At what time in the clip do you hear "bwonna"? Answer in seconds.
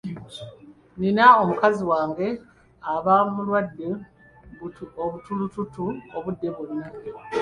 6.55-6.87